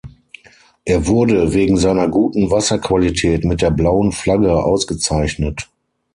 [0.83, 5.69] Er wurde wegen seiner guten Wasserqualität mit der Blauen Flagge ausgezeichnet.